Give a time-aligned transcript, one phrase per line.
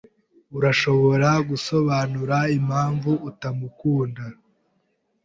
[0.57, 4.23] Urashobora gusobanura impamvu utamukunda?